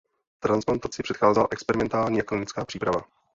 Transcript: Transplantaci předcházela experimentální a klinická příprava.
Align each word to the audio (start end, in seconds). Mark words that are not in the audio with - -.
Transplantaci 0.43 1.03
předcházela 1.03 1.47
experimentální 1.51 2.21
a 2.21 2.23
klinická 2.23 2.65
příprava. 2.65 3.01